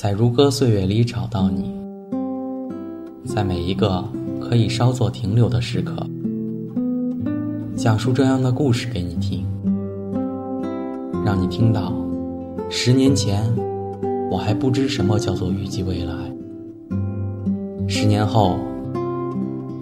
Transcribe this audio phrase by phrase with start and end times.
[0.00, 1.74] 在如歌岁月里找到你，
[3.24, 4.04] 在每一个
[4.40, 6.06] 可以稍作停留的时刻，
[7.74, 9.44] 讲述这样的故事给你听，
[11.26, 11.92] 让你听到
[12.70, 13.42] 十年前
[14.30, 16.14] 我还不知什么叫做预计未来，
[17.88, 18.56] 十年后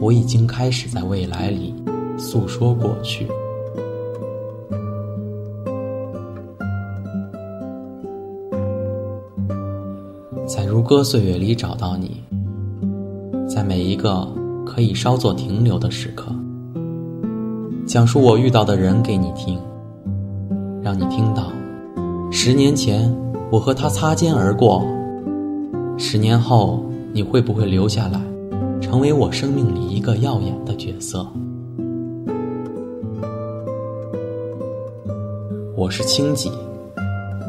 [0.00, 1.74] 我已经开始在未来里
[2.16, 3.26] 诉说过去。
[10.46, 12.22] 在如歌岁月里找到你，
[13.48, 14.28] 在每一个
[14.64, 16.32] 可以稍作停留的时刻，
[17.84, 19.58] 讲述我遇到的人给你听，
[20.80, 21.50] 让你听到
[22.30, 23.12] 十年前
[23.50, 24.86] 我和他擦肩而过，
[25.98, 26.80] 十年后
[27.12, 28.20] 你会不会留下来，
[28.80, 31.26] 成为我生命里一个耀眼的角色？
[35.76, 36.52] 我是清己，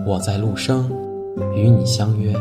[0.03, 0.89] 我在陆生，
[1.55, 2.33] 与你相约。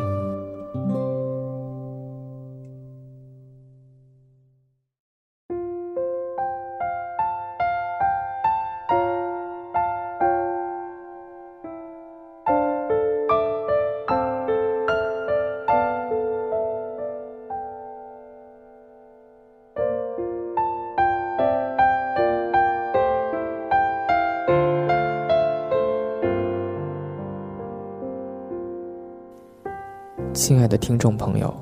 [30.47, 31.52] 亲爱的听众朋友，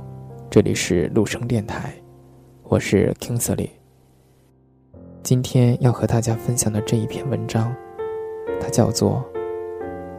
[0.50, 1.94] 这里是陆生电台，
[2.64, 3.70] 我是 Kingsley。
[5.22, 7.74] 今天要和大家分享的这一篇文章，
[8.60, 9.24] 它叫做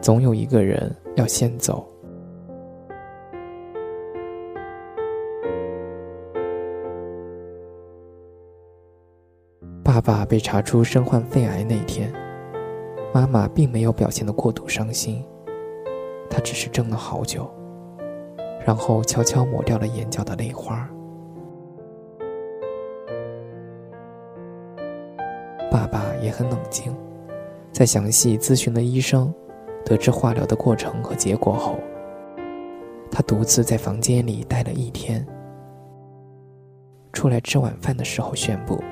[0.00, 1.88] 总有一个人要先走》。
[9.84, 12.12] 爸爸被查出身患肺癌那天，
[13.14, 15.24] 妈妈并没有表现的过度伤心，
[16.28, 17.48] 她只是怔了好久。
[18.66, 20.90] 然后悄悄抹掉了眼角的泪花。
[25.70, 26.92] 爸爸也很冷静，
[27.70, 29.32] 在详细咨询了医生，
[29.84, 31.78] 得知化疗的过程和结果后，
[33.08, 35.24] 他独自在房间里待了一天。
[37.12, 38.82] 出来吃晚饭的时候，宣布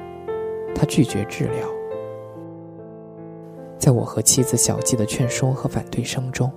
[0.73, 1.69] 他拒绝治疗。
[3.77, 6.49] 在我和妻子小季的劝说和反对声中，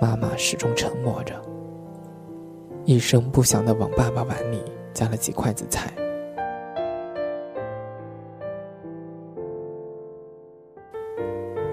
[0.00, 1.34] 妈妈始终沉默着。
[2.84, 4.60] 一声不响的往爸爸碗里
[4.92, 5.92] 夹了几筷子菜。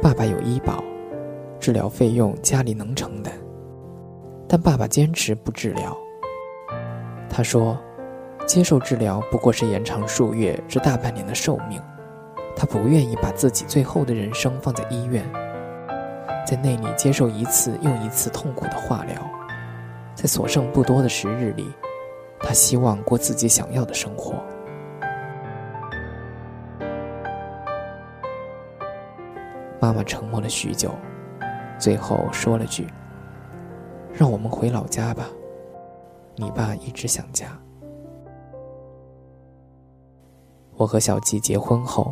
[0.02, 0.84] 爸爸有医保，
[1.60, 3.34] 治疗费用家里能承担，
[4.48, 5.98] 但爸爸坚持不治疗。
[7.28, 7.78] 他说，
[8.46, 11.82] 接受治疗不过是延长数月至大半年的寿命，
[12.56, 15.28] 他不愿意把自己最后的人生放在医院，
[16.46, 19.16] 在那里接受一次又一次痛苦的化疗。
[20.22, 21.74] 在所剩不多的时日里，
[22.42, 24.34] 他希望过自己想要的生活。
[29.80, 30.92] 妈妈沉默了许久，
[31.78, 32.86] 最后说了句
[34.12, 35.24] ：“让我们回老家吧，
[36.36, 37.58] 你爸一直想家。”
[40.76, 42.12] 我和小季结婚后，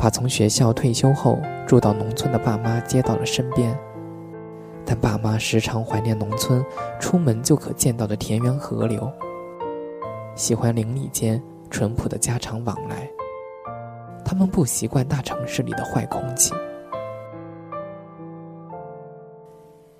[0.00, 3.78] 把从学校退休后住到农村的爸妈接到了身边。
[4.88, 6.64] 但爸妈时常怀念农村，
[7.00, 9.10] 出门就可见到的田园河流，
[10.36, 13.10] 喜欢邻里间淳朴的家常往来。
[14.24, 16.54] 他们不习惯大城市里的坏空气。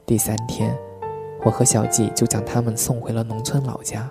[0.06, 0.72] 第三天，
[1.44, 4.08] 我和小季就将他们送回了农村老家。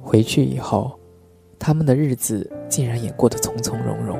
[0.00, 0.96] 回去以后，
[1.58, 4.16] 他们的日子竟然也过得从从容容。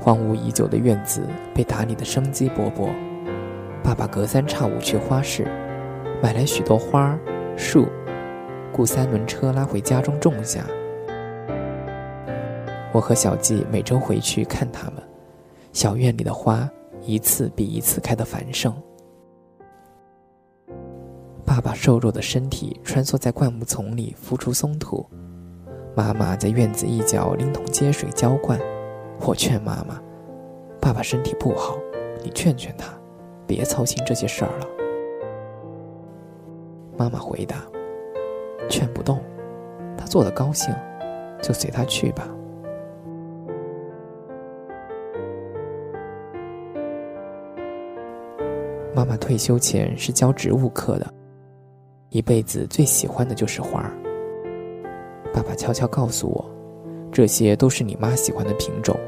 [0.00, 2.88] 荒芜已久的院子被打理得生机勃勃。
[3.82, 5.44] 爸爸隔三差五去花市，
[6.22, 7.18] 买来许多花
[7.56, 7.86] 树，
[8.72, 10.66] 雇三轮车拉回家中种下。
[12.92, 15.02] 我和小季每周回去看他们，
[15.72, 16.68] 小院里的花
[17.02, 18.74] 一次比一次开得繁盛。
[21.44, 25.06] 爸爸瘦弱的身体穿梭在灌木丛里孵出松土，
[25.94, 28.58] 妈妈在院子一角拎桶接水浇灌。
[29.20, 30.00] 我劝妈妈
[30.80, 31.78] ：“爸爸身体不好，
[32.22, 32.92] 你劝劝他。”
[33.46, 34.66] 别操心这些事儿了，
[36.96, 37.62] 妈妈回答
[38.68, 39.20] ：“劝不动，
[39.96, 40.74] 他做的高兴，
[41.40, 42.28] 就随他去吧。”
[48.94, 51.06] 妈妈退休前是教植物课的，
[52.08, 53.92] 一辈子最喜欢的就是花儿。
[55.34, 56.44] 爸爸悄悄告诉我，
[57.12, 58.98] 这些都是你妈喜欢的品种。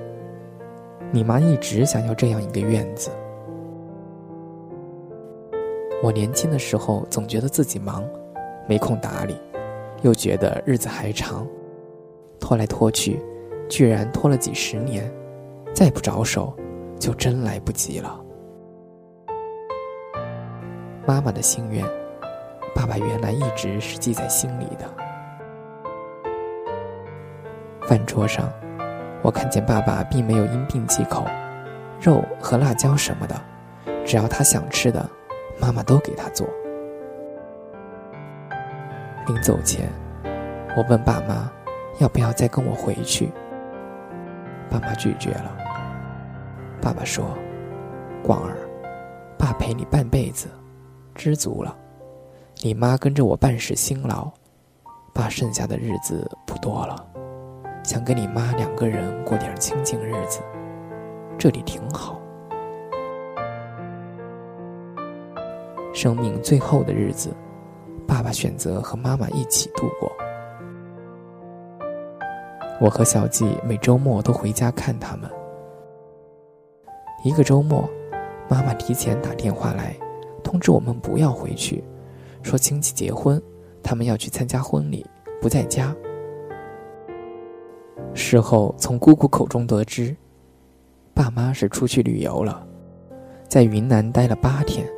[1.11, 3.11] 你妈一直想要这样一个院子。
[6.01, 8.05] 我年轻的时候总觉得自己忙，
[8.69, 9.37] 没空打理，
[10.03, 11.45] 又觉得日子还长，
[12.39, 13.21] 拖来拖去，
[13.69, 15.13] 居然拖了几十年，
[15.75, 16.55] 再不着手，
[17.01, 18.21] 就真来不及了。
[21.05, 21.85] 妈妈的心愿，
[22.77, 24.89] 爸爸原来一直是记在心里的。
[27.89, 28.49] 饭桌上，
[29.21, 31.25] 我看见爸爸并没有因病忌口，
[32.01, 33.35] 肉和辣椒什么的，
[34.07, 35.11] 只要他想吃的，
[35.61, 36.49] 妈妈都给他做。
[39.27, 39.91] 临走前，
[40.77, 41.51] 我问爸妈，
[41.99, 43.31] 要不要再跟我回去？
[44.71, 45.57] 爸妈拒绝了。
[46.81, 47.37] 爸爸说
[48.23, 48.57] ：“广儿，
[49.37, 50.49] 爸陪你半辈子。”
[51.15, 51.77] 知足了，
[52.63, 54.31] 你妈跟着我半世辛劳，
[55.13, 57.05] 爸剩下的日子不多了，
[57.83, 60.41] 想跟你妈两个人过点清静日子，
[61.37, 62.21] 这里挺好。
[65.99, 67.35] 生命最后的日子，
[68.07, 70.09] 爸爸选择和妈妈一起度过。
[72.81, 75.29] 我和小季每周末都回家看他们。
[77.25, 77.91] 一个周末，
[78.49, 79.93] 妈妈提前打电话来。
[80.45, 81.83] 通知我们不要回去，
[82.45, 83.43] 说亲戚结婚，
[83.83, 85.05] 他们要去参加婚礼，
[85.43, 85.93] 不在家。
[88.15, 90.17] 事后从姑姑口中得知，
[91.13, 92.65] 爸妈是出去旅游了，
[93.49, 94.89] 在云南待了八天，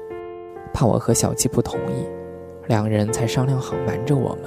[0.72, 2.06] 怕我和小七不同意，
[2.66, 4.44] 两人才商量好瞒着我们。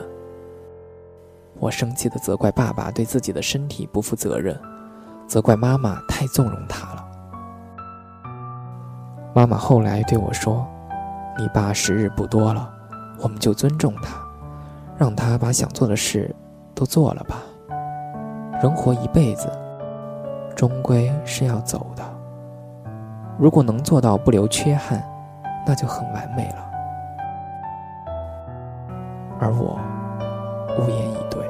[1.59, 4.59] 我生气的责怪爸爸对自己的身体不负责任，
[5.27, 7.05] 责怪妈妈太纵容他了。
[9.33, 10.67] 妈妈后来对我说。
[11.35, 12.71] 你爸时日不多了，
[13.19, 14.23] 我们就尊重他，
[14.95, 16.31] 让他把想做的事
[16.75, 17.41] 都做了吧。
[18.61, 19.49] 人活一辈子，
[20.55, 22.03] 终归是要走的。
[23.39, 25.03] 如果能做到不留缺憾，
[25.65, 26.71] 那就很完美了。
[29.39, 29.79] 而我，
[30.77, 31.41] 无言以对。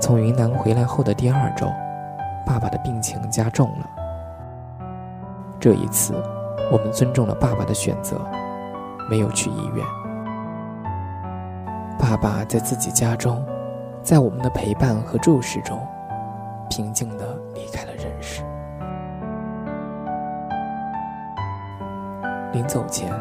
[0.00, 1.70] 从云南回来后的第二周，
[2.46, 3.86] 爸爸的病情加重了。
[5.58, 6.14] 这一次，
[6.72, 8.20] 我们尊重了爸爸的选择，
[9.08, 9.86] 没有去医院。
[11.98, 13.44] 爸爸在自己家中，
[14.02, 15.78] 在我们的陪伴和注视中，
[16.70, 18.42] 平静地离开了人世。
[22.52, 23.12] 临走前，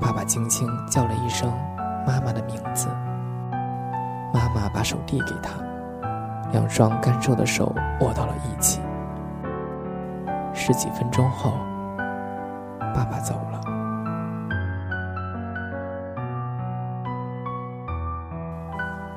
[0.00, 1.52] 爸爸轻轻叫了一声
[2.06, 2.88] 妈妈的名字，
[4.32, 5.65] 妈妈把手递给他。
[6.52, 8.80] 两双干瘦的手握到了一起。
[10.54, 11.52] 十几分钟后，
[12.94, 13.60] 爸爸走了。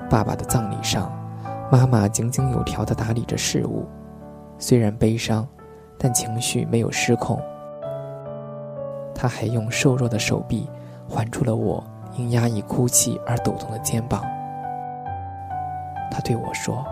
[0.10, 1.12] 爸爸的葬礼上，
[1.72, 3.88] 妈妈井井有条的打理着事务，
[4.58, 5.48] 虽然悲伤，
[5.98, 7.40] 但情绪没有失控。
[9.16, 10.70] 她还用瘦弱的手臂
[11.08, 11.84] 环住了我
[12.16, 14.24] 因压抑哭泣而抖动的肩膀。
[16.12, 16.86] 她对我说。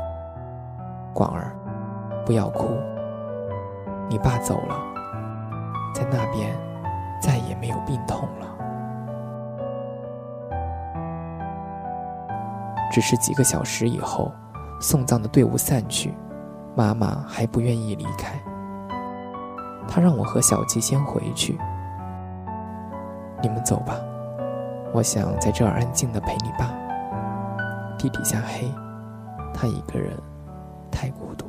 [1.18, 1.52] 广儿，
[2.28, 2.68] 不要哭。
[4.08, 4.78] 你爸走了，
[5.92, 6.56] 在那边
[7.20, 8.46] 再也没有病痛了。
[12.92, 14.32] 只是几个小时以后，
[14.80, 16.16] 送葬的队伍散去，
[16.76, 18.40] 妈妈还不愿意离开。
[19.88, 21.58] 她让我和小吉先回去。
[23.42, 23.96] 你们走吧，
[24.94, 26.72] 我想在这儿安静的陪你爸。
[27.98, 28.72] 地底下黑，
[29.52, 30.16] 他一个人。
[30.98, 31.47] 太孤独。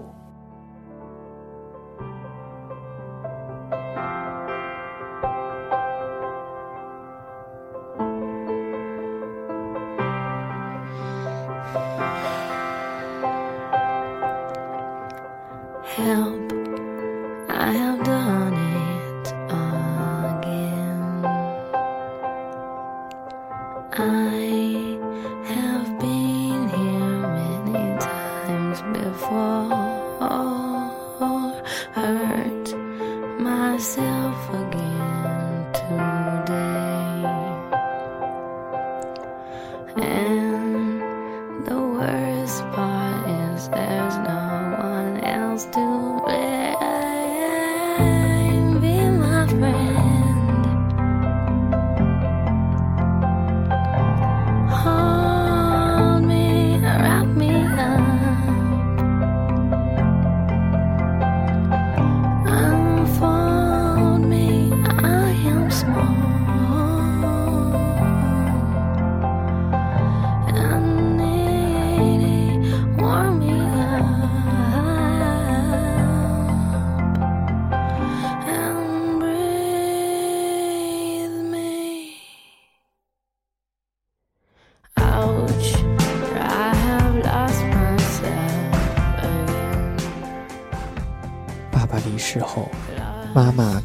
[45.58, 45.87] Still.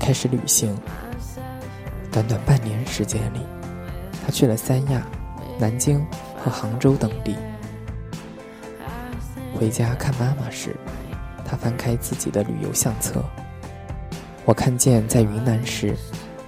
[0.03, 0.77] 开始旅行。
[2.11, 3.39] 短短半年时间里，
[4.21, 5.01] 他去了三亚、
[5.57, 6.05] 南京
[6.37, 7.37] 和杭州等地。
[9.55, 10.75] 回家看妈妈时，
[11.45, 13.23] 他翻开自己的旅游相册。
[14.43, 15.95] 我看见在云南时，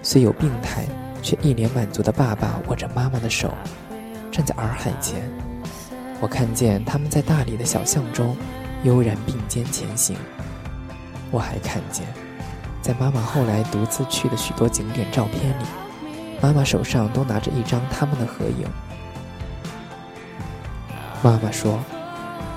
[0.01, 0.85] 虽有病态，
[1.21, 3.53] 却一脸满足的爸爸握着妈妈的手，
[4.33, 5.31] 站在洱海前。
[6.19, 8.35] 我看见他们在大理的小巷中
[8.83, 10.17] 悠然并肩前行。
[11.31, 12.05] 我还看见，
[12.85, 15.65] 在妈妈后来独自去的许多景点照片里，
[16.39, 18.67] 妈妈手上都拿着一张他们的合影。
[21.23, 21.79] 妈妈说：“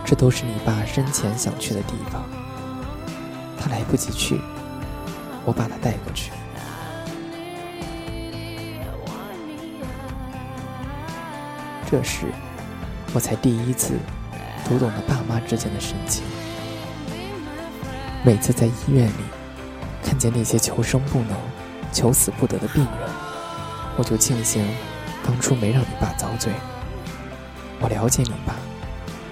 [0.04, 2.22] 这都是你爸生前想去的地方，
[3.58, 4.38] 他来不及去。”
[5.46, 6.30] 我把他带过去。
[11.90, 12.26] 这时，
[13.14, 13.94] 我才第一次
[14.68, 16.22] 读懂了爸妈之间的深情。
[18.22, 19.22] 每次在医院里
[20.02, 21.36] 看见那些求生不能、
[21.92, 23.10] 求死不得的病人，
[23.96, 24.66] 我就庆幸
[25.24, 26.52] 当初没让你爸遭罪。
[27.80, 28.54] 我了解你爸，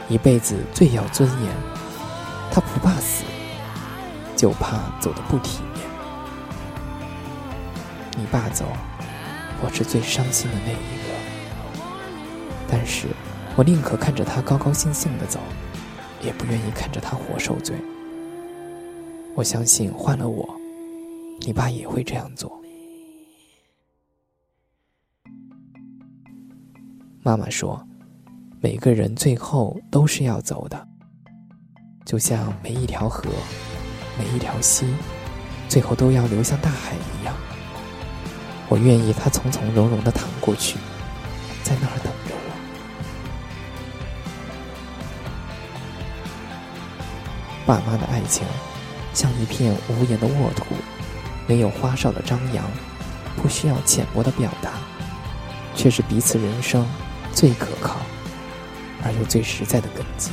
[0.09, 1.53] 一辈子最要尊严，
[2.51, 3.25] 他不怕死，
[4.37, 5.85] 就怕走的不体面。
[8.17, 8.65] 你爸走，
[9.63, 11.15] 我是最伤心的那一个。
[12.69, 13.09] 但是，
[13.57, 15.39] 我宁可看着他高高兴兴的走，
[16.21, 17.77] 也不愿意看着他活受罪。
[19.37, 20.49] 我相信换了我，
[21.41, 22.51] 你爸也会这样做。
[27.23, 27.87] 妈妈说，
[28.63, 30.89] 每个人最后都是要走的，
[32.07, 33.29] 就像每一条河、
[34.19, 34.87] 每一条溪，
[35.69, 37.37] 最后都要流向大海一样。
[38.71, 40.79] 我愿意他从从容容的淌过去，
[41.63, 42.41] 在那儿等着我。
[47.67, 48.47] 爸妈的爱情，
[49.17, 50.67] 像一片无言的沃土，
[51.47, 52.63] 没有花哨的张扬，
[53.35, 54.73] 不需要浅薄的表达，
[55.75, 56.87] 却是彼此人生
[57.33, 57.97] 最可靠
[59.03, 60.33] 而又最实在的根基。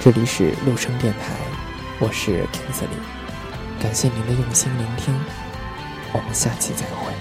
[0.00, 1.36] 这里是陆生电台，
[1.98, 3.23] 我是 Kingsley，
[3.84, 5.14] 感谢您的用心聆听，
[6.14, 7.13] 我们下期再会。